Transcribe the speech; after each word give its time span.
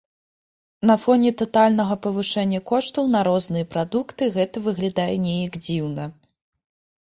На 0.91 0.93
фоне 1.01 1.31
татальнага 1.41 1.97
павышэння 2.05 2.59
коштаў 2.71 3.11
на 3.17 3.21
розныя 3.29 3.69
прадукты 3.75 4.31
гэта 4.39 4.65
выглядае 4.71 5.07
неяк 5.29 5.53
дзіўна. 5.67 6.03